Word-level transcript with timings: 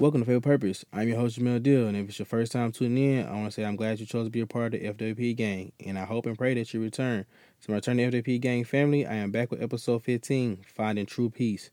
Welcome 0.00 0.22
to 0.22 0.24
Faith 0.24 0.36
with 0.36 0.44
Purpose. 0.44 0.82
I'm 0.94 1.08
your 1.08 1.18
host, 1.18 1.38
Jamel 1.38 1.62
Deal, 1.62 1.86
and 1.86 1.94
if 1.94 2.08
it's 2.08 2.18
your 2.18 2.24
first 2.24 2.52
time 2.52 2.72
tuning 2.72 3.18
in, 3.18 3.26
I 3.26 3.32
want 3.32 3.44
to 3.44 3.50
say 3.50 3.66
I'm 3.66 3.76
glad 3.76 4.00
you 4.00 4.06
chose 4.06 4.24
to 4.24 4.30
be 4.30 4.40
a 4.40 4.46
part 4.46 4.72
of 4.72 4.80
the 4.80 4.94
FWP 4.94 5.36
gang, 5.36 5.72
and 5.84 5.98
I 5.98 6.06
hope 6.06 6.24
and 6.24 6.38
pray 6.38 6.54
that 6.54 6.72
you 6.72 6.80
return. 6.80 7.26
So, 7.58 7.70
my 7.70 7.76
return 7.76 7.98
to 7.98 8.10
FWP 8.10 8.40
gang 8.40 8.64
family, 8.64 9.04
I 9.04 9.16
am 9.16 9.30
back 9.30 9.50
with 9.50 9.62
episode 9.62 10.02
15, 10.02 10.64
Finding 10.66 11.04
True 11.04 11.28
Peace. 11.28 11.68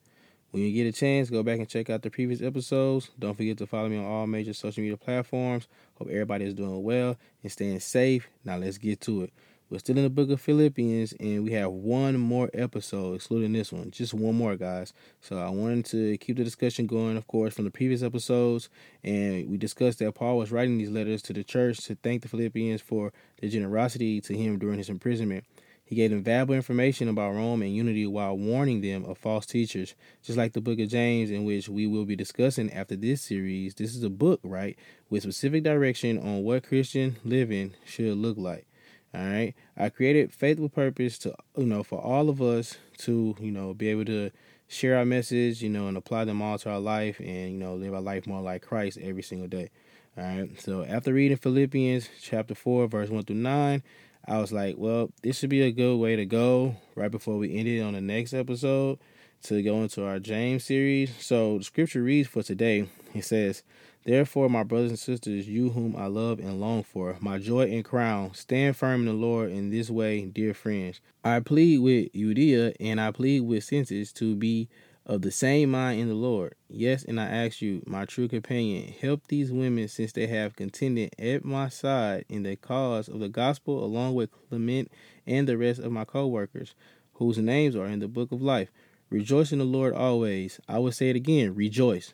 When 0.51 0.61
you 0.61 0.73
get 0.73 0.89
a 0.89 0.91
chance, 0.91 1.29
go 1.29 1.41
back 1.41 1.59
and 1.59 1.69
check 1.69 1.89
out 1.89 2.01
the 2.01 2.09
previous 2.09 2.41
episodes. 2.41 3.11
Don't 3.17 3.33
forget 3.33 3.57
to 3.59 3.65
follow 3.65 3.87
me 3.87 3.97
on 3.97 4.03
all 4.03 4.27
major 4.27 4.51
social 4.51 4.81
media 4.81 4.97
platforms. 4.97 5.69
Hope 5.95 6.09
everybody 6.09 6.43
is 6.43 6.53
doing 6.53 6.83
well 6.83 7.15
and 7.43 7.49
staying 7.49 7.79
safe. 7.79 8.27
Now, 8.43 8.57
let's 8.57 8.77
get 8.77 8.99
to 9.01 9.21
it. 9.21 9.33
We're 9.69 9.79
still 9.79 9.97
in 9.97 10.03
the 10.03 10.09
book 10.09 10.29
of 10.29 10.39
Philippians, 10.39 11.11
and 11.19 11.43
we 11.43 11.51
have 11.51 11.71
one 11.71 12.15
more 12.17 12.49
episode, 12.53 13.15
excluding 13.15 13.51
this 13.51 13.73
one. 13.73 13.91
Just 13.91 14.13
one 14.13 14.35
more, 14.35 14.55
guys. 14.55 14.93
So 15.19 15.37
I 15.37 15.49
wanted 15.49 15.83
to 15.87 16.17
keep 16.19 16.37
the 16.37 16.45
discussion 16.45 16.87
going, 16.87 17.17
of 17.17 17.27
course, 17.27 17.55
from 17.55 17.65
the 17.65 17.71
previous 17.71 18.01
episodes. 18.01 18.69
And 19.03 19.49
we 19.49 19.57
discussed 19.57 19.99
that 19.99 20.15
Paul 20.15 20.37
was 20.37 20.53
writing 20.53 20.77
these 20.77 20.89
letters 20.89 21.21
to 21.23 21.33
the 21.33 21.43
church 21.43 21.79
to 21.79 21.95
thank 21.95 22.21
the 22.21 22.29
Philippians 22.29 22.81
for 22.81 23.11
their 23.41 23.49
generosity 23.49 24.21
to 24.21 24.37
him 24.37 24.57
during 24.57 24.77
his 24.77 24.87
imprisonment. 24.87 25.43
He 25.83 25.95
gave 25.95 26.11
them 26.11 26.23
valuable 26.23 26.55
information 26.55 27.09
about 27.09 27.33
Rome 27.33 27.61
and 27.61 27.75
unity 27.75 28.07
while 28.07 28.37
warning 28.37 28.79
them 28.79 29.03
of 29.03 29.17
false 29.17 29.45
teachers. 29.45 29.95
Just 30.23 30.37
like 30.37 30.53
the 30.53 30.61
book 30.61 30.79
of 30.79 30.87
James, 30.87 31.29
in 31.29 31.43
which 31.43 31.67
we 31.67 31.87
will 31.87 32.05
be 32.05 32.15
discussing 32.15 32.71
after 32.71 32.95
this 32.95 33.21
series, 33.21 33.75
this 33.75 33.97
is 33.97 34.03
a 34.03 34.09
book, 34.09 34.39
right, 34.43 34.77
with 35.09 35.23
specific 35.23 35.63
direction 35.63 36.17
on 36.19 36.43
what 36.43 36.63
Christian 36.63 37.17
living 37.25 37.73
should 37.85 38.17
look 38.17 38.37
like. 38.37 38.66
All 39.13 39.21
right. 39.21 39.53
I 39.75 39.89
created 39.89 40.33
Faith 40.33 40.59
with 40.59 40.73
Purpose 40.73 41.17
to, 41.19 41.33
you 41.55 41.65
know, 41.65 41.83
for 41.83 41.99
all 41.99 42.29
of 42.29 42.41
us 42.41 42.77
to, 42.99 43.35
you 43.39 43.51
know, 43.51 43.73
be 43.73 43.87
able 43.89 44.05
to 44.05 44.31
share 44.67 44.97
our 44.97 45.05
message, 45.05 45.61
you 45.61 45.69
know, 45.69 45.87
and 45.87 45.97
apply 45.97 46.25
them 46.25 46.41
all 46.41 46.57
to 46.59 46.69
our 46.69 46.79
life 46.79 47.19
and, 47.19 47.51
you 47.51 47.57
know, 47.57 47.75
live 47.75 47.93
our 47.93 48.01
life 48.01 48.27
more 48.27 48.41
like 48.41 48.61
Christ 48.61 48.97
every 49.01 49.23
single 49.23 49.47
day. 49.47 49.69
All 50.17 50.23
right. 50.23 50.61
So 50.61 50.83
after 50.83 51.13
reading 51.13 51.37
Philippians 51.37 52.09
chapter 52.21 52.53
4, 52.53 52.87
verse 52.87 53.09
1 53.09 53.23
through 53.23 53.37
9, 53.37 53.81
I 54.27 54.39
was 54.39 54.51
like, 54.51 54.75
well, 54.77 55.09
this 55.21 55.39
should 55.39 55.49
be 55.49 55.61
a 55.61 55.71
good 55.71 55.97
way 55.97 56.17
to 56.17 56.25
go 56.25 56.75
right 56.95 57.09
before 57.09 57.37
we 57.37 57.57
end 57.57 57.67
it 57.67 57.81
on 57.81 57.93
the 57.93 58.01
next 58.01 58.33
episode 58.33 58.99
to 59.43 59.61
go 59.61 59.81
into 59.83 60.05
our 60.05 60.19
James 60.19 60.65
series. 60.65 61.15
So 61.23 61.59
the 61.59 61.63
scripture 61.63 62.03
reads 62.03 62.27
for 62.27 62.43
today, 62.43 62.89
it 63.13 63.23
says, 63.23 63.63
Therefore, 64.07 64.47
my 64.47 64.63
brothers 64.63 64.91
and 64.91 64.99
sisters, 64.99 65.49
you 65.49 65.71
whom 65.71 65.93
I 65.97 66.05
love 66.05 66.39
and 66.39 66.61
long 66.61 66.81
for, 66.83 67.17
my 67.19 67.39
joy 67.39 67.63
and 67.63 67.83
crown, 67.83 68.33
stand 68.33 68.77
firm 68.77 69.01
in 69.01 69.07
the 69.07 69.11
Lord 69.11 69.51
in 69.51 69.69
this 69.69 69.89
way, 69.89 70.23
dear 70.23 70.53
friends. 70.53 71.01
I 71.25 71.41
plead 71.41 71.79
with 71.79 72.13
Euodia 72.13 72.73
and 72.79 73.01
I 73.01 73.11
plead 73.11 73.41
with 73.41 73.65
Syntyche 73.65 74.13
to 74.13 74.33
be 74.33 74.69
of 75.05 75.23
the 75.23 75.31
same 75.31 75.71
mind 75.71 75.99
in 75.99 76.07
the 76.07 76.13
Lord. 76.13 76.55
Yes, 76.69 77.03
and 77.03 77.19
I 77.19 77.25
ask 77.25 77.61
you, 77.61 77.83
my 77.85 78.05
true 78.05 78.29
companion, 78.29 78.93
help 78.93 79.27
these 79.27 79.51
women 79.51 79.89
since 79.89 80.13
they 80.13 80.27
have 80.27 80.55
contended 80.55 81.13
at 81.19 81.43
my 81.43 81.67
side 81.67 82.23
in 82.29 82.43
the 82.43 82.55
cause 82.55 83.09
of 83.09 83.19
the 83.19 83.27
gospel, 83.27 83.83
along 83.83 84.13
with 84.13 84.31
Clement 84.47 84.89
and 85.25 85.49
the 85.49 85.57
rest 85.57 85.81
of 85.81 85.91
my 85.91 86.05
co 86.05 86.27
workers, 86.27 86.75
whose 87.15 87.39
names 87.39 87.75
are 87.75 87.87
in 87.87 87.99
the 87.99 88.07
book 88.07 88.31
of 88.31 88.41
life. 88.41 88.69
Rejoice 89.09 89.51
in 89.51 89.59
the 89.59 89.65
Lord 89.65 89.93
always. 89.93 90.61
I 90.69 90.79
will 90.79 90.93
say 90.93 91.09
it 91.09 91.17
again 91.17 91.53
rejoice. 91.55 92.13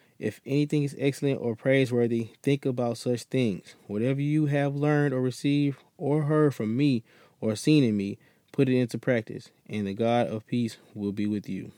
if 0.21 0.39
anything 0.45 0.83
is 0.83 0.95
excellent 0.99 1.41
or 1.41 1.55
praiseworthy, 1.55 2.29
think 2.43 2.63
about 2.63 2.97
such 2.97 3.23
things. 3.23 3.75
Whatever 3.87 4.21
you 4.21 4.45
have 4.45 4.75
learned 4.75 5.15
or 5.15 5.21
received 5.21 5.79
or 5.97 6.23
heard 6.23 6.53
from 6.53 6.77
me 6.77 7.03
or 7.41 7.55
seen 7.55 7.83
in 7.83 7.97
me, 7.97 8.19
put 8.51 8.69
it 8.69 8.77
into 8.77 8.99
practice, 8.99 9.49
and 9.67 9.87
the 9.87 9.95
God 9.95 10.27
of 10.27 10.45
peace 10.45 10.77
will 10.93 11.11
be 11.11 11.25
with 11.25 11.49
you. 11.49 11.71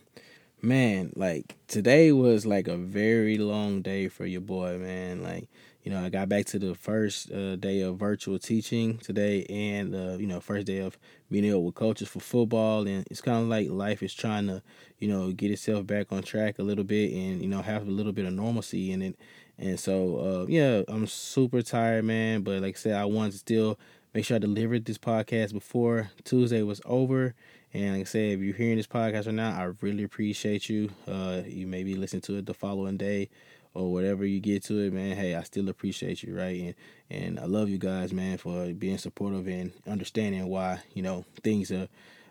Man, 0.61 1.13
like 1.15 1.55
today 1.69 2.11
was 2.11 2.45
like 2.45 2.67
a 2.67 2.75
very 2.75 3.37
long 3.37 3.81
day 3.81 4.09
for 4.09 4.25
your 4.25 4.41
boy, 4.41 4.77
man. 4.77 5.23
Like 5.23 5.47
you 5.83 5.91
know, 5.91 6.03
I 6.03 6.09
got 6.09 6.29
back 6.29 6.45
to 6.47 6.59
the 6.59 6.75
first 6.75 7.31
uh, 7.31 7.57
day 7.57 7.81
of 7.81 7.97
virtual 7.97 8.39
teaching 8.39 8.97
today, 8.99 9.45
and 9.49 9.94
uh, 9.94 10.17
you 10.17 10.27
know, 10.27 10.39
first 10.39 10.66
day 10.66 10.79
of 10.79 10.97
meeting 11.29 11.53
up 11.53 11.61
with 11.61 11.75
coaches 11.75 12.07
for 12.07 12.21
football, 12.21 12.88
and 12.88 13.05
it's 13.11 13.19
kind 13.19 13.41
of 13.41 13.49
like 13.49 13.69
life 13.69 14.01
is 14.01 14.13
trying 14.13 14.47
to, 14.47 14.63
you 14.99 15.09
know, 15.09 15.31
get 15.33 15.51
itself 15.51 15.85
back 15.85 16.11
on 16.11 16.23
track 16.23 16.57
a 16.57 16.63
little 16.63 16.85
bit, 16.85 17.11
and 17.11 17.41
you 17.41 17.49
know, 17.49 17.61
have 17.61 17.85
a 17.85 17.91
little 17.91 18.13
bit 18.13 18.25
of 18.25 18.33
normalcy 18.33 18.91
in 18.91 19.01
it. 19.01 19.19
And 19.57 19.79
so, 19.79 20.17
uh, 20.17 20.45
yeah, 20.47 20.81
I'm 20.88 21.05
super 21.05 21.61
tired, 21.61 22.05
man. 22.05 22.41
But 22.41 22.61
like 22.61 22.75
I 22.75 22.79
said, 22.79 22.95
I 22.95 23.05
wanted 23.05 23.33
to 23.33 23.38
still 23.39 23.79
make 24.13 24.25
sure 24.25 24.35
I 24.35 24.39
delivered 24.39 24.85
this 24.85 24.97
podcast 24.97 25.53
before 25.53 26.11
Tuesday 26.23 26.61
was 26.63 26.81
over. 26.85 27.35
And 27.73 27.94
like 27.94 28.01
I 28.01 28.03
said, 28.05 28.31
if 28.33 28.39
you're 28.39 28.55
hearing 28.55 28.77
this 28.77 28.88
podcast 28.88 29.25
right 29.25 29.35
now, 29.35 29.50
I 29.59 29.71
really 29.81 30.03
appreciate 30.03 30.69
you. 30.69 30.89
Uh, 31.07 31.41
you 31.45 31.67
may 31.67 31.83
be 31.83 31.95
listening 31.95 32.21
to 32.23 32.38
it 32.38 32.45
the 32.45 32.53
following 32.53 32.97
day 32.97 33.29
or 33.73 33.91
whatever 33.91 34.25
you 34.25 34.39
get 34.39 34.63
to 34.63 34.79
it, 34.79 34.94
man, 34.94 35.16
hey, 35.16 35.35
I 35.35 35.44
still 35.44 35.69
appreciate 35.69 36.23
you, 36.23 36.38
right? 36.38 36.59
And 36.59 36.75
and 37.09 37.39
I 37.39 37.45
love 37.45 37.69
you 37.69 37.78
guys, 37.78 38.13
man, 38.13 38.38
for 38.38 38.73
being 38.73 38.97
supportive 38.97 39.47
and 39.47 39.72
understanding 39.88 40.47
why 40.47 40.79
you 40.94 41.01
know 41.01 41.25
things 41.44 41.72
are 41.72 41.88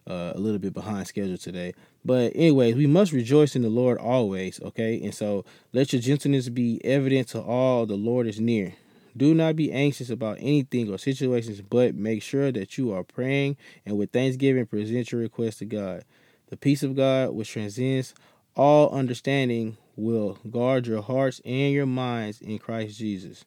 uh, 0.07 0.33
a 0.35 0.39
little 0.39 0.59
bit 0.59 0.73
behind 0.73 1.07
schedule 1.07 1.39
today. 1.39 1.75
But 2.05 2.33
anyways, 2.35 2.75
we 2.75 2.87
must 2.87 3.13
rejoice 3.13 3.55
in 3.55 3.63
the 3.63 3.69
Lord 3.69 3.99
always, 3.99 4.61
okay? 4.61 5.01
And 5.03 5.15
so 5.15 5.45
let 5.73 5.93
your 5.93 6.03
gentleness 6.03 6.49
be 6.49 6.85
evident 6.85 7.29
to 7.29 7.41
all. 7.41 7.87
The 7.87 7.95
Lord 7.95 8.27
is 8.27 8.41
near. 8.41 8.75
Do 9.17 9.35
not 9.35 9.57
be 9.57 9.71
anxious 9.71 10.11
about 10.11 10.39
anything 10.41 10.91
or 10.93 10.99
situations, 10.99 11.61
but 11.61 11.95
make 11.95 12.23
sure 12.23 12.51
that 12.51 12.79
you 12.79 12.93
are 12.93 13.05
praying 13.05 13.57
and 13.85 13.99
with 13.99 14.11
thanksgiving 14.11 14.67
present 14.67 15.13
your 15.13 15.21
request 15.21 15.59
to 15.59 15.67
God. 15.67 16.05
The 16.49 16.57
peace 16.57 16.83
of 16.83 16.97
God, 16.97 17.31
which 17.31 17.51
transcends 17.51 18.15
all 18.57 18.91
understanding, 18.91 19.77
will 19.97 20.39
guard 20.51 20.87
your 20.87 21.03
hearts 21.03 21.41
and 21.45 21.73
your 21.73 21.87
minds 21.87 22.41
in 22.41 22.59
Christ 22.59 22.99
Jesus. 22.99 23.45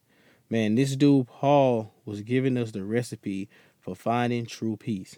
Man, 0.50 0.76
this 0.76 0.96
dude 0.96 1.28
Paul 1.28 1.94
was 2.06 2.22
giving 2.22 2.58
us 2.58 2.72
the 2.72 2.84
recipe 2.84 3.50
for 3.80 3.96
finding 3.96 4.46
true 4.46 4.78
peace. 4.78 5.18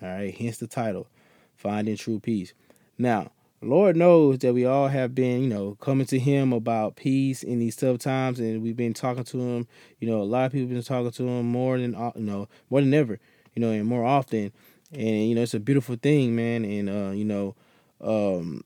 All 0.00 0.08
right, 0.08 0.34
hence 0.34 0.58
the 0.58 0.66
title, 0.66 1.06
Finding 1.54 1.96
True 1.96 2.18
Peace. 2.18 2.54
Now, 2.98 3.30
Lord 3.60 3.96
knows 3.96 4.38
that 4.38 4.52
we 4.52 4.64
all 4.64 4.88
have 4.88 5.14
been, 5.14 5.42
you 5.42 5.48
know, 5.48 5.76
coming 5.80 6.06
to 6.06 6.18
Him 6.18 6.52
about 6.52 6.96
peace 6.96 7.44
in 7.44 7.60
these 7.60 7.76
tough 7.76 7.98
times, 7.98 8.40
and 8.40 8.62
we've 8.62 8.76
been 8.76 8.94
talking 8.94 9.22
to 9.22 9.38
Him. 9.38 9.68
You 10.00 10.08
know, 10.08 10.20
a 10.20 10.24
lot 10.24 10.46
of 10.46 10.52
people 10.52 10.68
been 10.68 10.82
talking 10.82 11.12
to 11.12 11.28
Him 11.28 11.46
more 11.46 11.78
than, 11.78 11.92
you 12.16 12.24
know, 12.24 12.48
more 12.68 12.80
than 12.80 12.92
ever. 12.92 13.20
You 13.54 13.60
know, 13.60 13.70
and 13.70 13.86
more 13.86 14.04
often. 14.04 14.50
And 14.92 15.28
you 15.28 15.34
know, 15.34 15.42
it's 15.42 15.54
a 15.54 15.60
beautiful 15.60 15.96
thing, 15.96 16.34
man. 16.34 16.64
And 16.64 16.88
uh, 16.88 17.10
you 17.12 17.24
know, 17.24 17.54
um, 18.00 18.62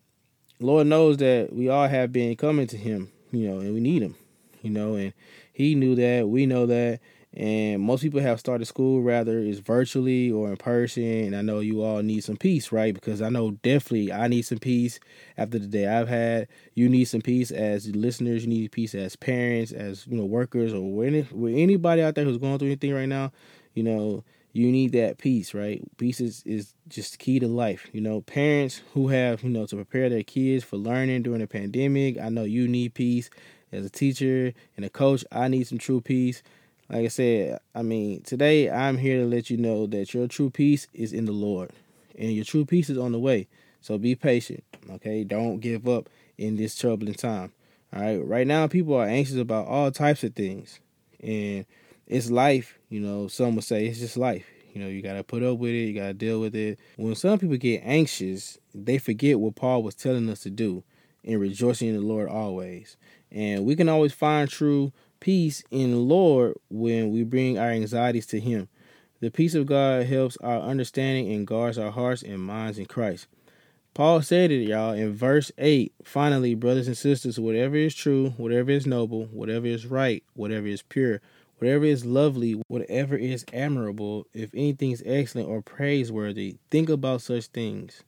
Lord 0.59 0.87
knows 0.87 1.19
that 1.19 1.53
we 1.53 1.69
all 1.69 1.89
have 1.89 2.12
been 2.12 2.37
coming 2.37 2.67
to 2.69 2.77
Him, 2.77 3.12
you 3.31 3.49
know, 3.49 3.61
and 3.61 3.75
we 3.75 3.81
need 3.81 4.03
Him, 4.03 4.15
you 4.62 4.71
know, 4.71 4.94
and 4.94 5.12
He 5.53 5.75
knew 5.75 5.94
that, 5.97 6.28
we 6.28 6.47
know 6.47 6.67
that, 6.67 7.00
and 7.37 7.83
most 7.83 8.03
people 8.03 8.21
have 8.21 8.41
started 8.41 8.65
school 8.65 9.03
rather 9.03 9.39
is 9.39 9.59
virtually 9.59 10.31
or 10.31 10.49
in 10.49 10.56
person. 10.56 11.03
And 11.03 11.37
I 11.37 11.43
know 11.43 11.61
you 11.61 11.83
all 11.83 12.03
need 12.03 12.25
some 12.25 12.39
peace, 12.39 12.72
right? 12.72 12.95
Because 12.95 13.21
I 13.21 13.28
know 13.28 13.51
definitely 13.63 14.10
I 14.10 14.27
need 14.27 14.42
some 14.42 14.57
peace 14.57 14.98
after 15.36 15.59
the 15.59 15.66
day 15.66 15.86
I've 15.86 16.09
had. 16.09 16.48
You 16.72 16.89
need 16.89 17.04
some 17.04 17.21
peace 17.21 17.51
as 17.51 17.95
listeners. 17.95 18.45
You 18.45 18.48
need 18.48 18.72
peace 18.72 18.95
as 18.95 19.16
parents, 19.16 19.71
as 19.71 20.07
you 20.07 20.16
know, 20.16 20.25
workers, 20.25 20.72
or 20.72 21.04
any, 21.04 21.27
with 21.30 21.54
anybody 21.54 22.01
out 22.01 22.15
there 22.15 22.25
who's 22.25 22.39
going 22.39 22.59
through 22.59 22.69
anything 22.69 22.95
right 22.95 23.09
now. 23.09 23.33
You 23.75 23.83
know, 23.83 24.25
you 24.56 24.72
need 24.72 24.92
that 24.92 25.18
peace, 25.18 25.53
right? 25.53 25.82
Peace 25.98 26.18
is, 26.18 26.42
is 26.47 26.72
just 26.88 27.18
key 27.18 27.38
to 27.38 27.47
life. 27.47 27.88
You 27.92 28.00
know, 28.00 28.22
parents 28.22 28.80
who 28.94 29.08
have, 29.08 29.42
you 29.42 29.50
know, 29.50 29.66
to 29.66 29.76
prepare 29.76 30.08
their 30.08 30.22
kids 30.22 30.64
for 30.64 30.78
learning 30.78 31.24
during 31.24 31.41
the 31.41 31.47
pandemic. 31.47 32.18
I 32.18 32.30
know 32.30 32.44
you 32.44 32.66
need 32.66 32.94
peace. 32.94 33.28
As 33.70 33.84
a 33.84 33.91
teacher 33.91 34.54
and 34.76 34.86
a 34.86 34.88
coach, 34.88 35.26
I 35.30 35.48
need 35.48 35.66
some 35.66 35.76
true 35.76 36.00
peace. 36.00 36.42
Like 36.88 37.04
I 37.04 37.08
said, 37.08 37.60
I 37.74 37.82
mean, 37.82 38.22
today 38.22 38.70
I'm 38.70 38.97
here 38.97 39.20
to 39.20 39.26
let 39.26 39.50
you 39.50 39.58
know 39.58 39.86
that 39.88 40.14
your 40.14 40.26
true 40.26 40.48
peace 40.48 40.86
is 40.94 41.12
in 41.12 41.26
the 41.26 41.32
Lord. 41.32 41.70
And 42.18 42.32
your 42.32 42.44
true 42.47 42.64
peace 42.64 42.88
is 42.88 42.97
on 42.97 43.12
the 43.12 43.18
way. 43.18 43.48
So 43.82 43.98
be 43.98 44.14
patient. 44.14 44.64
Okay. 44.91 45.22
Don't 45.22 45.58
give 45.58 45.86
up 45.86 46.08
in 46.38 46.56
this 46.56 46.74
troubling 46.78 47.14
time. 47.14 47.53
All 47.94 48.00
right. 48.00 48.26
Right 48.26 48.47
now, 48.47 48.68
people 48.68 48.94
are 48.94 49.06
anxious 49.06 49.36
about 49.36 49.66
all 49.66 49.91
types 49.91 50.24
of 50.24 50.34
things. 50.34 50.80
And 51.22 51.66
it's 52.06 52.30
life, 52.30 52.78
you 52.88 53.00
know, 53.00 53.28
some 53.28 53.54
would 53.56 53.64
say 53.64 53.86
it's 53.86 53.98
just 53.98 54.16
life. 54.16 54.47
You 54.72 54.82
know, 54.82 54.88
you 54.88 55.00
got 55.00 55.14
to 55.14 55.24
put 55.24 55.42
up 55.42 55.58
with 55.58 55.70
it, 55.70 55.86
you 55.86 55.94
got 55.94 56.08
to 56.08 56.14
deal 56.14 56.41
with 56.41 56.54
it. 56.54 56.78
When 56.97 57.14
some 57.14 57.38
people 57.38 57.56
get 57.56 57.82
anxious, 57.84 58.58
they 58.74 58.98
forget 58.98 59.41
what 59.41 59.56
Paul 59.56 59.82
was 59.82 59.94
telling 59.94 60.28
us 60.28 60.41
to 60.41 60.50
do 60.50 60.84
in 61.24 61.41
rejoicing 61.41 61.88
in 61.88 61.94
the 61.94 62.03
Lord 62.03 62.28
always. 62.28 62.97
And 63.32 63.64
we 63.64 63.74
can 63.74 63.88
always 63.88 64.12
find 64.12 64.48
true 64.48 64.92
peace 65.20 65.64
in 65.70 65.92
the 65.92 65.97
Lord 65.97 66.56
when 66.68 67.10
we 67.10 67.24
bring 67.24 67.58
our 67.58 67.70
anxieties 67.70 68.26
to 68.26 68.41
Him. 68.41 68.68
The 69.20 69.30
peace 69.30 69.54
of 69.54 69.66
God 69.66 70.06
helps 70.06 70.36
our 70.38 70.60
understanding 70.60 71.32
and 71.32 71.47
guards 71.47 71.78
our 71.78 71.91
hearts 71.91 72.22
and 72.22 72.38
minds 72.38 72.78
in 72.78 72.86
Christ. 72.86 73.26
Paul 73.94 74.20
said 74.20 74.50
it, 74.50 74.68
y'all, 74.68 74.92
in 74.92 75.14
verse 75.14 75.50
8. 75.56 75.91
Finally, 76.04 76.54
brothers 76.54 76.86
and 76.86 76.98
sisters, 76.98 77.41
whatever 77.41 77.76
is 77.76 77.94
true, 77.94 78.34
whatever 78.36 78.70
is 78.70 78.86
noble, 78.86 79.24
whatever 79.32 79.66
is 79.66 79.86
right, 79.86 80.22
whatever 80.34 80.66
is 80.66 80.82
pure, 80.82 81.22
whatever 81.58 81.84
is 81.84 82.04
lovely, 82.04 82.60
whatever 82.68 83.16
is 83.16 83.44
admirable, 83.53 84.26
if 84.34 84.50
anything 84.54 84.91
is 84.91 85.03
excellent 85.06 85.48
or 85.48 85.62
praiseworthy, 85.62 86.56
think 86.70 86.88
about 86.88 87.22
such 87.22 87.47
things. 87.47 88.03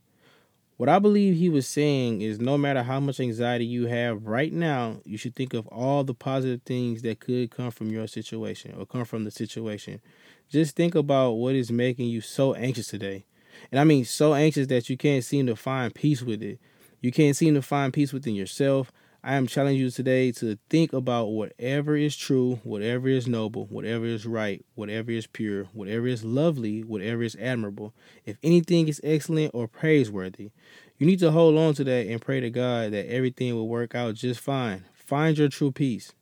What 0.76 0.88
I 0.88 1.00
believe 1.00 1.36
he 1.36 1.48
was 1.48 1.66
saying 1.66 2.20
is 2.22 2.38
no 2.38 2.56
matter 2.56 2.84
how 2.84 3.00
much 3.00 3.18
anxiety 3.18 3.66
you 3.66 3.86
have 3.86 4.26
right 4.26 4.52
now, 4.52 5.00
you 5.04 5.18
should 5.18 5.34
think 5.34 5.52
of 5.52 5.66
all 5.68 6.04
the 6.04 6.14
positive 6.14 6.62
things 6.62 7.02
that 7.02 7.18
could 7.18 7.50
come 7.50 7.72
from 7.72 7.90
your 7.90 8.06
situation 8.06 8.74
or 8.78 8.86
come 8.86 9.04
from 9.04 9.24
the 9.24 9.32
situation. 9.32 10.00
Just 10.48 10.76
think 10.76 10.94
about 10.94 11.32
what 11.32 11.56
is 11.56 11.72
making 11.72 12.06
you 12.08 12.20
so 12.20 12.54
anxious 12.54 12.86
today. 12.86 13.24
And 13.72 13.80
I 13.80 13.84
mean 13.84 14.04
so 14.04 14.34
anxious 14.34 14.68
that 14.68 14.88
you 14.88 14.96
can't 14.96 15.24
seem 15.24 15.46
to 15.46 15.56
find 15.56 15.92
peace 15.92 16.22
with 16.22 16.44
it. 16.44 16.60
You 17.00 17.10
can't 17.10 17.36
seem 17.36 17.54
to 17.54 17.62
find 17.62 17.92
peace 17.92 18.12
within 18.12 18.36
yourself. 18.36 18.92
I 19.22 19.34
am 19.34 19.48
challenging 19.48 19.80
you 19.80 19.90
today 19.90 20.30
to 20.32 20.58
think 20.70 20.92
about 20.92 21.26
whatever 21.26 21.96
is 21.96 22.16
true, 22.16 22.60
whatever 22.62 23.08
is 23.08 23.26
noble, 23.26 23.66
whatever 23.66 24.04
is 24.04 24.26
right, 24.26 24.64
whatever 24.76 25.10
is 25.10 25.26
pure, 25.26 25.64
whatever 25.72 26.06
is 26.06 26.24
lovely, 26.24 26.82
whatever 26.82 27.22
is 27.22 27.36
admirable. 27.40 27.92
If 28.24 28.38
anything 28.44 28.86
is 28.86 29.00
excellent 29.02 29.50
or 29.54 29.66
praiseworthy, 29.66 30.50
you 30.98 31.06
need 31.06 31.18
to 31.18 31.32
hold 31.32 31.58
on 31.58 31.74
to 31.74 31.84
that 31.84 32.06
and 32.06 32.22
pray 32.22 32.40
to 32.40 32.50
God 32.50 32.92
that 32.92 33.10
everything 33.12 33.54
will 33.54 33.68
work 33.68 33.94
out 33.94 34.14
just 34.14 34.40
fine. 34.40 34.84
Find 34.94 35.36
your 35.36 35.48
true 35.48 35.72
peace 35.72 36.12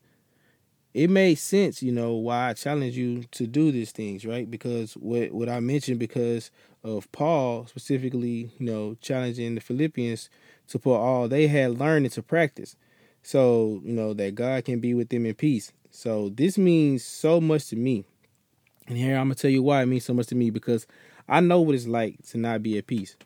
it 0.96 1.10
made 1.10 1.34
sense, 1.34 1.82
you 1.82 1.92
know, 1.92 2.14
why 2.14 2.48
I 2.48 2.52
challenge 2.54 2.96
you 2.96 3.24
to 3.32 3.46
do 3.46 3.70
these 3.70 3.92
things, 3.92 4.24
right? 4.24 4.50
Because 4.50 4.94
what 4.94 5.30
what 5.30 5.46
I 5.46 5.60
mentioned 5.60 5.98
because 5.98 6.50
of 6.82 7.12
Paul 7.12 7.66
specifically, 7.66 8.50
you 8.58 8.64
know, 8.64 8.96
challenging 9.02 9.56
the 9.56 9.60
Philippians 9.60 10.30
to 10.68 10.78
put 10.78 10.94
all 10.96 11.28
they 11.28 11.48
had 11.48 11.78
learned 11.78 12.06
into 12.06 12.22
practice. 12.22 12.76
So, 13.26 13.80
you 13.84 13.92
know, 13.92 14.14
that 14.14 14.36
God 14.36 14.64
can 14.64 14.78
be 14.78 14.94
with 14.94 15.08
them 15.08 15.26
in 15.26 15.34
peace. 15.34 15.72
So 15.90 16.28
this 16.28 16.56
means 16.56 17.04
so 17.04 17.40
much 17.40 17.66
to 17.70 17.76
me. 17.76 18.04
And 18.86 18.96
here 18.96 19.16
I'm 19.16 19.24
gonna 19.24 19.34
tell 19.34 19.50
you 19.50 19.64
why 19.64 19.82
it 19.82 19.86
means 19.86 20.04
so 20.04 20.14
much 20.14 20.28
to 20.28 20.36
me 20.36 20.50
because 20.50 20.86
I 21.28 21.40
know 21.40 21.60
what 21.60 21.74
it's 21.74 21.88
like 21.88 22.22
to 22.28 22.38
not 22.38 22.62
be 22.62 22.78
at 22.78 22.86
peace. 22.86 23.16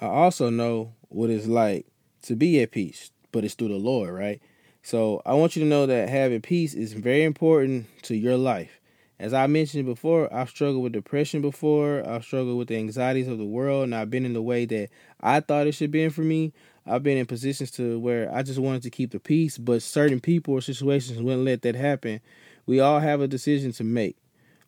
I 0.00 0.06
also 0.06 0.50
know 0.50 0.94
what 1.10 1.30
it's 1.30 1.46
like 1.46 1.86
to 2.22 2.34
be 2.34 2.60
at 2.60 2.72
peace, 2.72 3.12
but 3.30 3.44
it's 3.44 3.54
through 3.54 3.68
the 3.68 3.76
Lord, 3.76 4.12
right? 4.12 4.42
So 4.82 5.22
I 5.24 5.34
want 5.34 5.54
you 5.54 5.62
to 5.62 5.68
know 5.68 5.86
that 5.86 6.08
having 6.08 6.40
peace 6.40 6.74
is 6.74 6.92
very 6.92 7.22
important 7.22 7.86
to 8.02 8.16
your 8.16 8.36
life. 8.36 8.80
As 9.20 9.32
I 9.32 9.46
mentioned 9.46 9.86
before, 9.86 10.32
I've 10.34 10.50
struggled 10.50 10.82
with 10.82 10.92
depression 10.92 11.40
before. 11.40 12.04
I've 12.04 12.24
struggled 12.24 12.58
with 12.58 12.66
the 12.66 12.76
anxieties 12.76 13.28
of 13.28 13.38
the 13.38 13.44
world, 13.44 13.84
and 13.84 13.94
I've 13.94 14.10
been 14.10 14.26
in 14.26 14.32
the 14.32 14.42
way 14.42 14.64
that 14.66 14.88
I 15.20 15.38
thought 15.38 15.68
it 15.68 15.72
should 15.72 15.92
be 15.92 16.08
for 16.08 16.22
me. 16.22 16.52
I've 16.86 17.02
been 17.02 17.16
in 17.16 17.26
positions 17.26 17.70
to 17.72 17.98
where 17.98 18.32
I 18.34 18.42
just 18.42 18.58
wanted 18.58 18.82
to 18.82 18.90
keep 18.90 19.10
the 19.10 19.20
peace, 19.20 19.56
but 19.56 19.82
certain 19.82 20.20
people 20.20 20.54
or 20.54 20.60
situations 20.60 21.20
wouldn't 21.20 21.44
let 21.44 21.62
that 21.62 21.74
happen. 21.74 22.20
We 22.66 22.80
all 22.80 23.00
have 23.00 23.20
a 23.20 23.28
decision 23.28 23.72
to 23.72 23.84
make. 23.84 24.16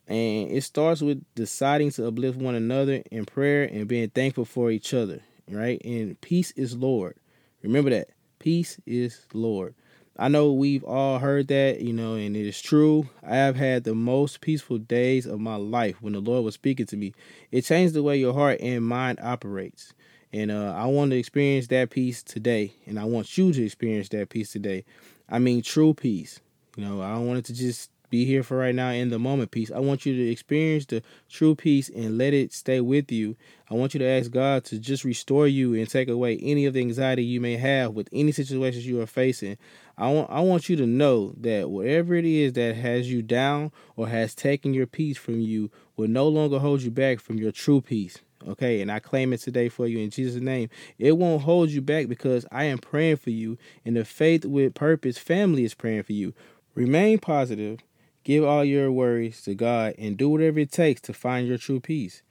And 0.08 0.50
it 0.50 0.62
starts 0.62 1.02
with 1.02 1.22
deciding 1.34 1.90
to 1.92 2.06
uplift 2.06 2.38
one 2.38 2.54
another 2.54 3.02
in 3.10 3.24
prayer 3.26 3.64
and 3.64 3.88
being 3.88 4.08
thankful 4.08 4.44
for 4.44 4.70
each 4.70 4.94
other, 4.94 5.20
right? 5.50 5.80
And 5.84 6.20
peace 6.20 6.52
is 6.52 6.76
Lord. 6.76 7.16
Remember 7.62 7.90
that. 7.90 8.10
Peace 8.38 8.78
is 8.86 9.26
Lord. 9.34 9.74
I 10.18 10.28
know 10.28 10.52
we've 10.52 10.84
all 10.84 11.18
heard 11.18 11.48
that, 11.48 11.80
you 11.80 11.92
know, 11.92 12.14
and 12.14 12.34
it 12.36 12.46
is 12.46 12.62
true. 12.62 13.08
I 13.22 13.36
have 13.36 13.56
had 13.56 13.84
the 13.84 13.94
most 13.94 14.40
peaceful 14.40 14.78
days 14.78 15.26
of 15.26 15.40
my 15.40 15.56
life 15.56 16.00
when 16.00 16.14
the 16.14 16.20
Lord 16.20 16.44
was 16.44 16.54
speaking 16.54 16.86
to 16.86 16.96
me. 16.96 17.12
It 17.50 17.62
changed 17.62 17.92
the 17.92 18.02
way 18.02 18.16
your 18.16 18.32
heart 18.32 18.60
and 18.62 18.86
mind 18.86 19.18
operates. 19.20 19.92
And 20.32 20.50
uh, 20.50 20.74
I 20.76 20.86
want 20.86 21.10
to 21.12 21.18
experience 21.18 21.68
that 21.68 21.90
peace 21.90 22.22
today. 22.22 22.74
And 22.86 22.98
I 22.98 23.04
want 23.04 23.38
you 23.38 23.52
to 23.52 23.64
experience 23.64 24.08
that 24.10 24.28
peace 24.28 24.52
today. 24.52 24.84
I 25.28 25.38
mean, 25.38 25.62
true 25.62 25.94
peace. 25.94 26.40
You 26.76 26.84
know, 26.84 27.02
I 27.02 27.14
don't 27.14 27.26
want 27.26 27.38
it 27.38 27.44
to 27.46 27.54
just 27.54 27.90
be 28.10 28.24
here 28.24 28.42
for 28.42 28.56
right 28.56 28.74
now 28.74 28.90
in 28.90 29.10
the 29.10 29.18
moment 29.18 29.50
peace. 29.50 29.70
I 29.70 29.78
want 29.78 30.06
you 30.06 30.14
to 30.16 30.30
experience 30.30 30.86
the 30.86 31.02
true 31.28 31.54
peace 31.54 31.88
and 31.88 32.18
let 32.18 32.34
it 32.34 32.52
stay 32.52 32.80
with 32.80 33.10
you. 33.10 33.36
I 33.70 33.74
want 33.74 33.94
you 33.94 33.98
to 33.98 34.06
ask 34.06 34.30
God 34.30 34.64
to 34.66 34.78
just 34.78 35.04
restore 35.04 35.48
you 35.48 35.74
and 35.74 35.88
take 35.88 36.08
away 36.08 36.38
any 36.38 36.66
of 36.66 36.74
the 36.74 36.80
anxiety 36.80 37.24
you 37.24 37.40
may 37.40 37.56
have 37.56 37.94
with 37.94 38.08
any 38.12 38.32
situations 38.32 38.86
you 38.86 39.00
are 39.00 39.06
facing. 39.06 39.58
I 39.98 40.10
want 40.10 40.30
I 40.30 40.40
want 40.40 40.68
you 40.68 40.76
to 40.76 40.86
know 40.86 41.34
that 41.38 41.70
whatever 41.70 42.14
it 42.14 42.24
is 42.24 42.52
that 42.54 42.76
has 42.76 43.10
you 43.10 43.22
down 43.22 43.72
or 43.96 44.08
has 44.08 44.34
taken 44.34 44.74
your 44.74 44.86
peace 44.86 45.16
from 45.16 45.40
you 45.40 45.70
will 45.96 46.08
no 46.08 46.28
longer 46.28 46.58
hold 46.58 46.82
you 46.82 46.90
back 46.90 47.20
from 47.20 47.38
your 47.38 47.52
true 47.52 47.80
peace. 47.80 48.18
Okay, 48.46 48.80
and 48.80 48.92
I 48.92 49.00
claim 49.00 49.32
it 49.32 49.40
today 49.40 49.68
for 49.68 49.86
you 49.86 49.98
in 49.98 50.10
Jesus' 50.10 50.40
name. 50.40 50.68
It 50.98 51.18
won't 51.18 51.42
hold 51.42 51.70
you 51.70 51.82
back 51.82 52.08
because 52.08 52.46
I 52.52 52.64
am 52.64 52.78
praying 52.78 53.16
for 53.16 53.30
you, 53.30 53.58
and 53.84 53.96
the 53.96 54.04
Faith 54.04 54.44
with 54.44 54.74
Purpose 54.74 55.18
family 55.18 55.64
is 55.64 55.74
praying 55.74 56.04
for 56.04 56.12
you. 56.12 56.32
Remain 56.74 57.18
positive 57.18 57.80
Give 58.26 58.42
all 58.42 58.64
your 58.64 58.90
worries 58.90 59.40
to 59.42 59.54
God 59.54 59.94
and 59.98 60.16
do 60.16 60.28
whatever 60.28 60.58
it 60.58 60.72
takes 60.72 61.00
to 61.02 61.12
find 61.12 61.46
your 61.46 61.58
true 61.58 61.78
peace. 61.78 62.22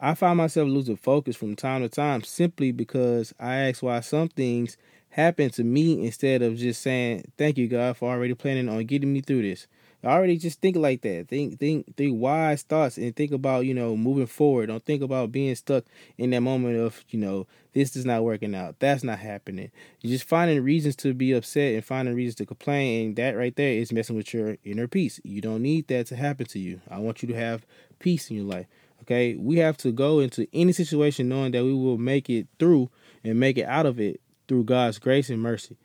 I 0.00 0.14
find 0.14 0.38
myself 0.38 0.66
losing 0.66 0.96
focus 0.96 1.36
from 1.36 1.56
time 1.56 1.82
to 1.82 1.90
time 1.90 2.22
simply 2.22 2.72
because 2.72 3.34
I 3.38 3.56
ask 3.56 3.82
why 3.82 4.00
some 4.00 4.30
things 4.30 4.78
happen 5.12 5.48
to 5.50 5.64
me 5.64 6.04
instead 6.04 6.42
of 6.42 6.56
just 6.56 6.82
saying, 6.82 7.24
Thank 7.38 7.56
you, 7.56 7.68
God, 7.68 7.96
for 7.96 8.10
already 8.10 8.34
planning 8.34 8.68
on 8.68 8.84
getting 8.84 9.12
me 9.12 9.22
through 9.22 9.42
this 9.42 9.66
already 10.04 10.36
just 10.36 10.60
think 10.60 10.76
like 10.76 11.02
that. 11.02 11.28
Think 11.28 11.58
think 11.58 11.96
think 11.96 12.20
wise 12.20 12.62
thoughts 12.62 12.96
and 12.98 13.14
think 13.14 13.32
about, 13.32 13.66
you 13.66 13.74
know, 13.74 13.96
moving 13.96 14.26
forward. 14.26 14.66
Don't 14.66 14.84
think 14.84 15.02
about 15.02 15.32
being 15.32 15.54
stuck 15.54 15.84
in 16.18 16.30
that 16.30 16.40
moment 16.40 16.78
of, 16.78 17.04
you 17.10 17.18
know, 17.18 17.46
this 17.72 17.94
is 17.96 18.04
not 18.04 18.24
working 18.24 18.54
out. 18.54 18.76
That's 18.80 19.04
not 19.04 19.18
happening. 19.18 19.70
You're 20.00 20.12
just 20.12 20.28
finding 20.28 20.62
reasons 20.62 20.96
to 20.96 21.14
be 21.14 21.32
upset 21.32 21.74
and 21.74 21.84
finding 21.84 22.14
reasons 22.14 22.36
to 22.36 22.46
complain. 22.46 23.06
And 23.06 23.16
that 23.16 23.36
right 23.36 23.54
there 23.54 23.72
is 23.72 23.92
messing 23.92 24.16
with 24.16 24.34
your 24.34 24.56
inner 24.64 24.88
peace. 24.88 25.20
You 25.22 25.40
don't 25.40 25.62
need 25.62 25.88
that 25.88 26.06
to 26.08 26.16
happen 26.16 26.46
to 26.46 26.58
you. 26.58 26.80
I 26.90 26.98
want 26.98 27.22
you 27.22 27.28
to 27.28 27.36
have 27.36 27.64
peace 27.98 28.30
in 28.30 28.36
your 28.36 28.46
life. 28.46 28.66
Okay. 29.02 29.34
We 29.36 29.58
have 29.58 29.76
to 29.78 29.92
go 29.92 30.20
into 30.20 30.46
any 30.52 30.72
situation 30.72 31.28
knowing 31.28 31.52
that 31.52 31.64
we 31.64 31.74
will 31.74 31.98
make 31.98 32.28
it 32.28 32.46
through 32.58 32.90
and 33.24 33.38
make 33.38 33.58
it 33.58 33.64
out 33.64 33.86
of 33.86 34.00
it 34.00 34.20
through 34.48 34.64
God's 34.64 34.98
grace 34.98 35.30
and 35.30 35.40
mercy. 35.40 35.76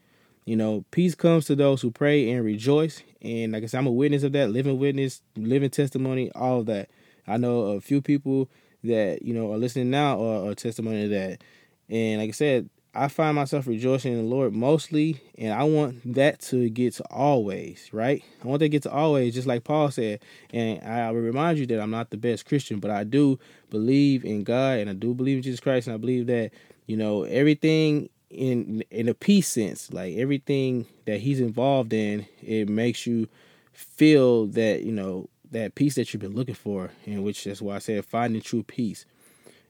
You 0.45 0.55
know, 0.55 0.85
peace 0.91 1.13
comes 1.13 1.45
to 1.45 1.55
those 1.55 1.81
who 1.81 1.91
pray 1.91 2.31
and 2.31 2.43
rejoice. 2.43 3.03
And 3.21 3.51
like 3.51 3.63
I 3.63 3.65
said, 3.65 3.79
I'm 3.79 3.87
a 3.87 3.91
witness 3.91 4.23
of 4.23 4.31
that, 4.31 4.49
living 4.49 4.79
witness, 4.79 5.21
living 5.35 5.69
testimony, 5.69 6.31
all 6.31 6.61
of 6.61 6.67
that. 6.67 6.89
I 7.27 7.35
know 7.35 7.59
a 7.61 7.81
few 7.81 8.01
people 8.01 8.49
that, 8.83 9.23
you 9.23 9.33
know, 9.33 9.51
are 9.51 9.57
listening 9.57 9.89
now 9.89 10.23
are, 10.23 10.55
testimony 10.55 11.03
of 11.03 11.09
that. 11.09 11.43
And 11.89 12.21
like 12.21 12.29
I 12.29 12.31
said, 12.31 12.69
I 12.95 13.09
find 13.09 13.35
myself 13.35 13.67
rejoicing 13.67 14.13
in 14.13 14.19
the 14.19 14.35
Lord 14.35 14.55
mostly, 14.55 15.21
and 15.37 15.53
I 15.53 15.63
want 15.65 16.15
that 16.15 16.39
to 16.43 16.67
get 16.69 16.95
to 16.95 17.03
always, 17.11 17.89
right? 17.91 18.23
I 18.43 18.47
want 18.47 18.59
that 18.59 18.65
to 18.65 18.69
get 18.69 18.83
to 18.83 18.91
always, 18.91 19.35
just 19.35 19.47
like 19.47 19.65
Paul 19.65 19.91
said. 19.91 20.23
And 20.51 20.81
I 20.81 21.11
will 21.11 21.19
remind 21.19 21.59
you 21.59 21.67
that 21.67 21.79
I'm 21.79 21.91
not 21.91 22.09
the 22.09 22.17
best 22.17 22.45
Christian, 22.45 22.79
but 22.79 22.89
I 22.89 23.03
do 23.03 23.37
believe 23.69 24.25
in 24.25 24.43
God 24.43 24.79
and 24.79 24.89
I 24.89 24.93
do 24.93 25.13
believe 25.13 25.37
in 25.37 25.43
Jesus 25.43 25.59
Christ, 25.59 25.87
and 25.87 25.93
I 25.93 25.97
believe 25.97 26.25
that, 26.27 26.51
you 26.87 26.97
know, 26.97 27.23
everything 27.23 28.09
in 28.29 28.83
in 28.91 29.07
a 29.07 29.13
peace 29.13 29.47
sense 29.47 29.93
like 29.93 30.15
everything 30.17 30.85
that 31.05 31.21
he's 31.21 31.39
involved 31.39 31.93
in 31.93 32.25
it 32.41 32.67
makes 32.67 33.07
you 33.07 33.27
feel 33.71 34.47
that 34.47 34.83
you 34.83 34.91
know 34.91 35.29
that 35.51 35.75
peace 35.75 35.95
that 35.95 36.11
you've 36.11 36.21
been 36.21 36.35
looking 36.35 36.55
for 36.55 36.89
and 37.05 37.23
which 37.23 37.45
that's 37.45 37.61
why 37.61 37.75
i 37.75 37.79
said 37.79 38.03
finding 38.03 38.41
true 38.41 38.63
peace. 38.63 39.05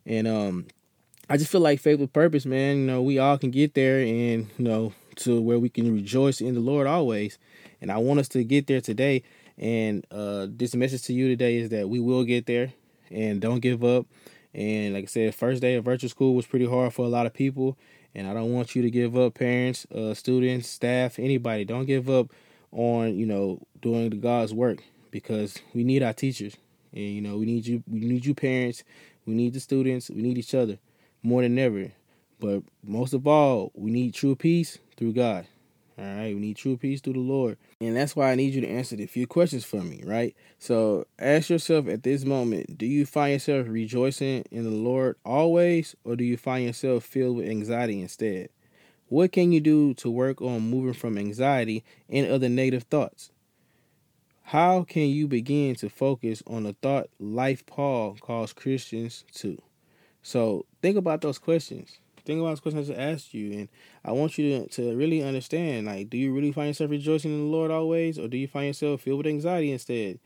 And 0.05 0.27
um 0.27 0.65
i 1.29 1.37
just 1.37 1.51
feel 1.51 1.61
like 1.61 1.79
faith 1.79 1.99
with 1.99 2.13
purpose 2.13 2.45
man 2.45 2.77
you 2.77 2.85
know 2.85 3.01
we 3.01 3.19
all 3.19 3.37
can 3.37 3.51
get 3.51 3.73
there 3.73 3.99
and 3.99 4.47
you 4.57 4.65
know 4.65 4.93
to 5.17 5.41
where 5.41 5.59
we 5.59 5.69
can 5.69 5.93
rejoice 5.93 6.41
in 6.41 6.53
the 6.53 6.59
lord 6.59 6.87
always. 6.87 7.37
And 7.81 7.91
i 7.91 7.97
want 7.97 8.19
us 8.19 8.29
to 8.29 8.43
get 8.43 8.65
there 8.67 8.81
today. 8.81 9.23
And 9.57 10.05
uh 10.09 10.47
this 10.49 10.73
message 10.73 11.03
to 11.03 11.13
you 11.13 11.27
today 11.27 11.57
is 11.57 11.69
that 11.69 11.89
we 11.89 11.99
will 11.99 12.23
get 12.23 12.47
there 12.47 12.73
and 13.11 13.39
don't 13.39 13.59
give 13.59 13.83
up. 13.83 14.07
And 14.53 14.95
like 14.95 15.03
i 15.03 15.07
said 15.07 15.35
first 15.35 15.61
day 15.61 15.75
of 15.75 15.85
virtual 15.85 16.09
school 16.09 16.33
was 16.33 16.47
pretty 16.47 16.65
hard 16.65 16.93
for 16.93 17.05
a 17.05 17.09
lot 17.09 17.27
of 17.27 17.33
people 17.33 17.77
and 18.15 18.27
I 18.27 18.33
don't 18.33 18.53
want 18.53 18.75
you 18.75 18.81
to 18.81 18.89
give 18.89 19.17
up, 19.17 19.35
parents, 19.35 19.85
uh, 19.93 20.13
students, 20.13 20.67
staff, 20.67 21.19
anybody. 21.19 21.65
Don't 21.65 21.85
give 21.85 22.09
up 22.09 22.31
on 22.71 23.15
you 23.15 23.25
know 23.25 23.59
doing 23.81 24.09
the 24.09 24.15
God's 24.15 24.53
work 24.53 24.79
because 25.11 25.59
we 25.73 25.83
need 25.83 26.03
our 26.03 26.13
teachers, 26.13 26.57
and 26.93 27.03
you 27.03 27.21
know 27.21 27.37
we 27.37 27.45
need 27.45 27.65
you. 27.65 27.83
We 27.87 27.99
need 27.99 28.25
you, 28.25 28.33
parents. 28.33 28.83
We 29.25 29.33
need 29.33 29.53
the 29.53 29.59
students. 29.59 30.09
We 30.09 30.21
need 30.21 30.37
each 30.37 30.55
other 30.55 30.79
more 31.23 31.41
than 31.41 31.57
ever. 31.59 31.91
But 32.39 32.63
most 32.83 33.13
of 33.13 33.25
all, 33.27 33.71
we 33.73 33.89
need 33.91 34.13
true 34.13 34.35
peace 34.35 34.77
through 34.95 35.13
God. 35.13 35.47
All 35.99 36.05
right, 36.05 36.35
we 36.35 36.39
need 36.39 36.57
true 36.57 36.77
peace 36.77 37.01
through 37.01 37.13
the 37.13 37.19
Lord. 37.19 37.57
And 37.81 37.95
that's 37.95 38.15
why 38.15 38.31
I 38.31 38.35
need 38.35 38.53
you 38.53 38.61
to 38.61 38.67
answer 38.67 38.95
a 38.99 39.07
few 39.07 39.25
questions 39.25 39.65
for 39.65 39.81
me, 39.81 40.03
right? 40.05 40.35
So 40.59 41.07
ask 41.17 41.49
yourself 41.49 41.87
at 41.87 42.03
this 42.03 42.23
moment 42.23 42.77
do 42.77 42.85
you 42.85 43.05
find 43.05 43.33
yourself 43.33 43.65
rejoicing 43.67 44.45
in 44.51 44.63
the 44.63 44.69
Lord 44.69 45.15
always, 45.25 45.95
or 46.03 46.15
do 46.15 46.23
you 46.23 46.37
find 46.37 46.65
yourself 46.65 47.03
filled 47.03 47.37
with 47.37 47.49
anxiety 47.49 47.99
instead? 47.99 48.49
What 49.09 49.31
can 49.31 49.51
you 49.51 49.59
do 49.59 49.95
to 49.95 50.11
work 50.11 50.41
on 50.41 50.69
moving 50.69 50.93
from 50.93 51.17
anxiety 51.17 51.83
and 52.09 52.29
other 52.29 52.49
negative 52.49 52.83
thoughts? 52.83 53.31
How 54.43 54.83
can 54.83 55.07
you 55.07 55.27
begin 55.27 55.75
to 55.75 55.89
focus 55.89 56.43
on 56.45 56.63
the 56.63 56.73
thought 56.73 57.09
life 57.19 57.65
Paul 57.65 58.17
calls 58.21 58.53
Christians 58.53 59.25
to? 59.35 59.61
So 60.21 60.65
think 60.81 60.95
about 60.95 61.21
those 61.21 61.39
questions. 61.39 61.99
Think 62.27 62.41
about 62.41 62.49
this 62.49 62.59
question 62.59 62.93
I 62.93 63.11
asked 63.11 63.33
you, 63.33 63.53
and 63.53 63.69
I 64.03 64.11
want 64.11 64.37
you 64.37 64.59
to, 64.59 64.67
to 64.67 64.97
really 64.97 65.23
understand. 65.23 65.87
Like, 65.87 66.09
do 66.09 66.17
you 66.17 66.33
really 66.33 66.51
find 66.51 66.67
yourself 66.67 66.91
rejoicing 66.91 67.31
in 67.31 67.39
the 67.39 67.45
Lord 67.45 67.71
always, 67.71 68.19
or 68.19 68.27
do 68.27 68.35
you 68.35 68.49
find 68.49 68.67
yourself 68.67 68.99
filled 68.99 69.19
with 69.19 69.27
anxiety 69.27 69.71
instead? 69.71 70.19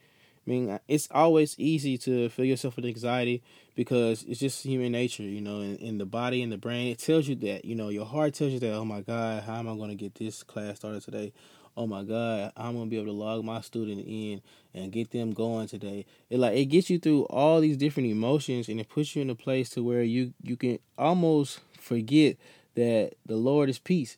I 0.48 0.50
mean, 0.50 0.80
it's 0.88 1.08
always 1.12 1.54
easy 1.60 2.00
to 2.00 2.30
fill 2.30 2.46
yourself 2.46 2.76
with 2.76 2.86
anxiety 2.86 3.44
because 3.76 4.24
it's 4.24 4.40
just 4.40 4.66
human 4.66 4.94
nature, 4.94 5.22
you 5.22 5.42
know, 5.42 5.62
in, 5.62 5.76
in 5.76 5.98
the 6.00 6.08
body 6.08 6.42
and 6.42 6.52
the 6.52 6.58
brain. 6.58 6.92
It 6.92 6.98
tells 6.98 7.28
you 7.28 7.36
that, 7.36 7.66
you 7.66 7.76
know, 7.76 7.90
your 7.90 8.08
heart 8.08 8.34
tells 8.34 8.52
you 8.52 8.60
that, 8.62 8.74
oh 8.74 8.84
my 8.84 9.02
God, 9.02 9.44
how 9.44 9.60
am 9.60 9.70
I 9.70 9.76
going 9.76 9.90
to 9.90 9.96
get 9.96 10.16
this 10.16 10.42
class 10.42 10.78
started 10.78 11.04
today? 11.04 11.34
Oh 11.78 11.88
my 11.88 12.04
God, 12.04 12.52
I'm 12.56 12.76
gonna 12.76 12.90
be 12.90 12.98
able 12.98 13.08
to 13.08 13.12
log 13.14 13.44
my 13.44 13.62
student 13.62 14.06
in 14.08 14.42
and 14.74 14.92
get 14.92 15.12
them 15.12 15.32
going 15.32 15.68
today. 15.68 16.06
It 16.30 16.40
like 16.40 16.58
it 16.58 16.66
gets 16.66 16.90
you 16.90 17.00
through 17.00 17.24
all 17.26 17.60
these 17.62 17.78
different 17.78 18.10
emotions 18.10 18.70
and 18.70 18.80
it 18.80 18.90
puts 18.90 19.16
you 19.16 19.22
in 19.22 19.30
a 19.30 19.36
place 19.36 19.70
to 19.72 19.84
where 19.84 20.04
you 20.04 20.34
you 20.42 20.58
can 20.58 20.80
almost 20.98 21.60
forget 21.80 22.38
that 22.76 23.14
the 23.26 23.36
Lord 23.36 23.70
is 23.70 23.80
peace. 23.80 24.18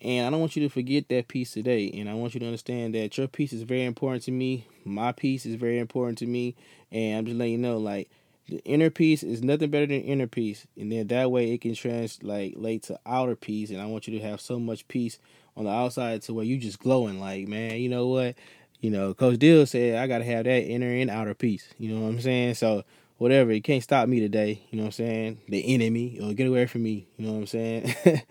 And 0.00 0.26
I 0.26 0.30
don't 0.30 0.40
want 0.40 0.54
you 0.54 0.62
to 0.62 0.72
forget 0.72 1.08
that 1.08 1.28
peace 1.28 1.52
today. 1.52 1.90
And 1.90 2.08
I 2.08 2.14
want 2.14 2.34
you 2.34 2.40
to 2.40 2.46
understand 2.46 2.94
that 2.94 3.18
your 3.18 3.26
peace 3.26 3.52
is 3.52 3.62
very 3.62 3.84
important 3.84 4.22
to 4.24 4.30
me. 4.30 4.66
My 4.84 5.10
peace 5.12 5.44
is 5.44 5.56
very 5.56 5.78
important 5.78 6.18
to 6.18 6.26
me. 6.26 6.54
And 6.92 7.18
I'm 7.18 7.24
just 7.26 7.36
letting 7.36 7.52
you 7.52 7.58
know, 7.58 7.78
like, 7.78 8.08
the 8.48 8.58
inner 8.64 8.90
peace 8.90 9.22
is 9.22 9.42
nothing 9.42 9.70
better 9.70 9.86
than 9.86 10.00
inner 10.00 10.28
peace. 10.28 10.66
And 10.78 10.92
then 10.92 11.08
that 11.08 11.30
way 11.30 11.52
it 11.52 11.60
can 11.60 11.74
translate 11.74 12.56
like, 12.56 12.82
to 12.82 12.98
outer 13.04 13.34
peace. 13.34 13.70
And 13.70 13.80
I 13.80 13.86
want 13.86 14.06
you 14.06 14.18
to 14.18 14.24
have 14.24 14.40
so 14.40 14.60
much 14.60 14.86
peace 14.86 15.18
on 15.58 15.64
the 15.64 15.70
outside 15.70 16.22
to 16.22 16.32
where 16.32 16.44
you 16.44 16.56
just 16.56 16.78
glowing 16.78 17.20
like, 17.20 17.48
man, 17.48 17.80
you 17.80 17.88
know 17.88 18.06
what? 18.06 18.36
You 18.80 18.90
know, 18.90 19.12
Coach 19.12 19.38
Dill 19.38 19.66
said 19.66 19.96
I 19.96 20.06
gotta 20.06 20.24
have 20.24 20.44
that 20.44 20.64
inner 20.64 20.90
and 20.90 21.10
outer 21.10 21.34
peace. 21.34 21.68
You 21.78 21.92
know 21.92 22.02
what 22.02 22.08
I'm 22.10 22.20
saying? 22.20 22.54
So 22.54 22.84
whatever, 23.18 23.52
you 23.52 23.60
can't 23.60 23.82
stop 23.82 24.08
me 24.08 24.20
today, 24.20 24.62
you 24.70 24.76
know 24.76 24.84
what 24.84 24.88
I'm 24.88 24.92
saying? 24.92 25.40
The 25.48 25.74
enemy 25.74 26.20
or 26.22 26.32
get 26.32 26.46
away 26.46 26.66
from 26.66 26.84
me, 26.84 27.08
you 27.16 27.26
know 27.26 27.32
what 27.32 27.40
I'm 27.40 27.46
saying? 27.48 27.92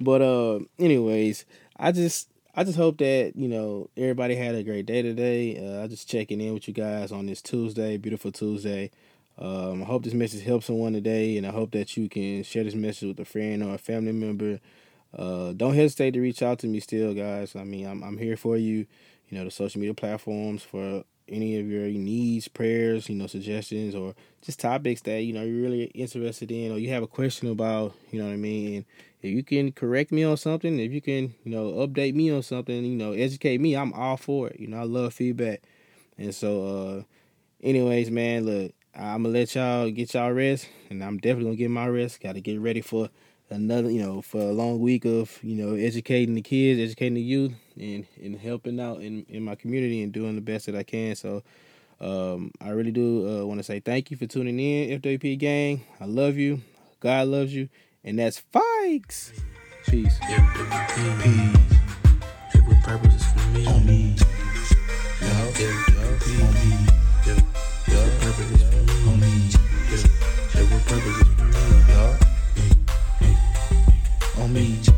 but 0.00 0.20
uh 0.20 0.58
anyways, 0.78 1.44
I 1.76 1.92
just 1.92 2.28
I 2.56 2.64
just 2.64 2.76
hope 2.76 2.98
that, 2.98 3.32
you 3.36 3.48
know, 3.48 3.88
everybody 3.96 4.34
had 4.34 4.56
a 4.56 4.62
great 4.64 4.86
day 4.86 5.02
today. 5.02 5.58
Uh, 5.58 5.82
I 5.82 5.86
just 5.86 6.08
checking 6.08 6.40
in 6.40 6.54
with 6.54 6.68
you 6.68 6.74
guys 6.74 7.10
on 7.10 7.26
this 7.26 7.42
Tuesday, 7.42 7.96
beautiful 7.96 8.30
Tuesday. 8.30 8.90
Um, 9.38 9.82
I 9.82 9.86
hope 9.86 10.04
this 10.04 10.14
message 10.14 10.44
helps 10.44 10.66
someone 10.66 10.92
today, 10.92 11.36
and 11.36 11.44
I 11.44 11.50
hope 11.50 11.72
that 11.72 11.96
you 11.96 12.08
can 12.08 12.44
share 12.44 12.62
this 12.62 12.76
message 12.76 13.08
with 13.08 13.18
a 13.18 13.24
friend 13.24 13.64
or 13.64 13.74
a 13.74 13.78
family 13.78 14.12
member 14.12 14.60
uh, 15.16 15.52
don't 15.52 15.74
hesitate 15.74 16.12
to 16.12 16.20
reach 16.20 16.42
out 16.42 16.58
to 16.60 16.66
me 16.66 16.80
still, 16.80 17.14
guys. 17.14 17.54
I 17.56 17.64
mean, 17.64 17.86
I'm 17.86 18.02
I'm 18.02 18.18
here 18.18 18.36
for 18.36 18.56
you. 18.56 18.86
You 19.28 19.38
know, 19.38 19.44
the 19.44 19.50
social 19.50 19.80
media 19.80 19.94
platforms 19.94 20.62
for 20.62 21.04
any 21.28 21.58
of 21.58 21.66
your 21.66 21.86
needs, 21.86 22.48
prayers, 22.48 23.08
you 23.08 23.14
know, 23.14 23.26
suggestions, 23.26 23.94
or 23.94 24.14
just 24.42 24.60
topics 24.60 25.00
that 25.02 25.22
you 25.22 25.32
know 25.32 25.42
you're 25.42 25.62
really 25.62 25.84
interested 25.84 26.50
in, 26.50 26.72
or 26.72 26.78
you 26.78 26.90
have 26.90 27.02
a 27.02 27.08
question 27.08 27.50
about. 27.50 27.94
You 28.10 28.20
know 28.20 28.26
what 28.26 28.34
I 28.34 28.36
mean? 28.36 28.84
If 29.22 29.30
you 29.30 29.42
can 29.42 29.72
correct 29.72 30.12
me 30.12 30.22
on 30.24 30.36
something, 30.36 30.78
if 30.78 30.92
you 30.92 31.00
can, 31.00 31.34
you 31.44 31.50
know, 31.50 31.72
update 31.86 32.14
me 32.14 32.30
on 32.30 32.42
something, 32.42 32.84
you 32.84 32.96
know, 32.96 33.12
educate 33.12 33.58
me, 33.58 33.74
I'm 33.74 33.92
all 33.94 34.18
for 34.18 34.48
it. 34.48 34.60
You 34.60 34.66
know, 34.66 34.78
I 34.78 34.84
love 34.84 35.14
feedback. 35.14 35.62
And 36.18 36.34
so, 36.34 36.66
uh, 36.66 37.02
anyways, 37.62 38.10
man, 38.10 38.44
look, 38.44 38.72
I'm 38.94 39.22
gonna 39.22 39.30
let 39.30 39.54
y'all 39.54 39.90
get 39.90 40.14
y'all 40.14 40.32
rest, 40.32 40.68
and 40.90 41.02
I'm 41.02 41.18
definitely 41.18 41.44
gonna 41.44 41.56
get 41.56 41.70
my 41.70 41.88
rest. 41.88 42.20
Got 42.20 42.34
to 42.34 42.40
get 42.40 42.60
ready 42.60 42.80
for 42.80 43.08
another, 43.54 43.90
you 43.90 44.02
know, 44.02 44.20
for 44.20 44.40
a 44.40 44.52
long 44.52 44.80
week 44.80 45.04
of, 45.04 45.38
you 45.42 45.54
know, 45.54 45.74
educating 45.74 46.34
the 46.34 46.42
kids, 46.42 46.80
educating 46.80 47.14
the 47.14 47.20
youth, 47.22 47.52
and 47.78 48.06
and 48.22 48.36
helping 48.36 48.80
out 48.80 49.00
in 49.00 49.24
in 49.28 49.42
my 49.42 49.54
community 49.54 50.02
and 50.02 50.12
doing 50.12 50.34
the 50.34 50.40
best 50.40 50.66
that 50.66 50.74
I 50.74 50.82
can. 50.82 51.14
So, 51.16 51.42
um, 52.00 52.50
I 52.60 52.70
really 52.70 52.90
do 52.90 53.40
uh, 53.42 53.46
want 53.46 53.60
to 53.60 53.64
say 53.64 53.80
thank 53.80 54.10
you 54.10 54.16
for 54.16 54.26
tuning 54.26 54.58
in, 54.58 55.00
FWP 55.00 55.38
gang. 55.38 55.84
I 56.00 56.04
love 56.06 56.36
you. 56.36 56.62
God 57.00 57.28
loves 57.28 57.54
you, 57.54 57.68
and 58.02 58.18
that's 58.18 58.42
Fikes. 58.52 59.32
Peace. 59.86 60.18
FWP. 60.20 61.60
Every 62.54 62.76
purpose 62.82 63.14
is 63.14 63.26
for 63.32 63.48
me. 63.50 63.66
On 63.66 63.86
me. 63.86 64.16
Yo, 65.20 65.28
yo, 65.58 65.68
yo, 65.68 66.44
on 66.44 66.54
me. 66.54 66.86
Yo, 67.26 67.34
yo, 67.92 68.10
purpose 68.20 68.50
is 68.52 68.62
for 68.68 68.82
me. 68.82 69.12
On 69.12 69.20
me. 69.20 69.34
on 74.44 74.52
me. 74.52 74.93